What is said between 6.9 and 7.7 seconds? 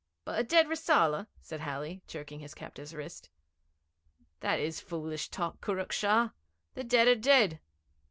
are dead.